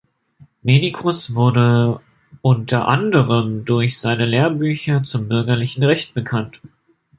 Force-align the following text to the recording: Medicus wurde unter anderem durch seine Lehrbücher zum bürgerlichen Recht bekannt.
Medicus 0.63 1.35
wurde 1.35 1.99
unter 2.41 2.87
anderem 2.87 3.65
durch 3.65 3.99
seine 3.99 4.25
Lehrbücher 4.25 5.03
zum 5.03 5.27
bürgerlichen 5.29 5.83
Recht 5.83 6.15
bekannt. 6.15 6.59